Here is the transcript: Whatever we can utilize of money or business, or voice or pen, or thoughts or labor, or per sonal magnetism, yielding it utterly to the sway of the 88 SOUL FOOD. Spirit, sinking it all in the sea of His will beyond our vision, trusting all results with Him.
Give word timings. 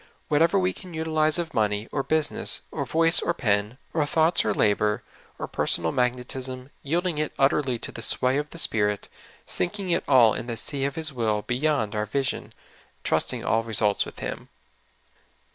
Whatever 0.29 0.57
we 0.57 0.73
can 0.73 0.95
utilize 0.95 1.37
of 1.37 1.53
money 1.53 1.87
or 1.91 2.01
business, 2.01 2.61
or 2.71 2.87
voice 2.87 3.21
or 3.21 3.35
pen, 3.35 3.77
or 3.93 4.03
thoughts 4.07 4.43
or 4.43 4.51
labor, 4.51 5.03
or 5.37 5.45
per 5.47 5.67
sonal 5.67 5.93
magnetism, 5.93 6.71
yielding 6.81 7.19
it 7.19 7.33
utterly 7.37 7.77
to 7.77 7.91
the 7.91 8.01
sway 8.01 8.37
of 8.37 8.49
the 8.49 8.55
88 8.55 8.57
SOUL 8.57 8.61
FOOD. 8.61 8.63
Spirit, 8.63 9.09
sinking 9.45 9.89
it 9.91 10.03
all 10.07 10.33
in 10.33 10.47
the 10.47 10.57
sea 10.57 10.85
of 10.85 10.95
His 10.95 11.13
will 11.13 11.43
beyond 11.43 11.93
our 11.93 12.07
vision, 12.07 12.51
trusting 13.03 13.45
all 13.45 13.61
results 13.61 14.03
with 14.03 14.17
Him. 14.17 14.49